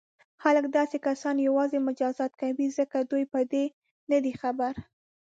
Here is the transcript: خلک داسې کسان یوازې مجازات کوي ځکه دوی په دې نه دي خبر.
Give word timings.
خلک 0.43 0.65
داسې 0.77 0.97
کسان 1.07 1.35
یوازې 1.47 1.77
مجازات 1.87 2.31
کوي 2.41 2.67
ځکه 2.77 2.97
دوی 3.11 3.23
په 3.33 3.39
دې 3.51 3.65
نه 4.11 4.17
دي 4.23 4.33
خبر. 4.41 4.73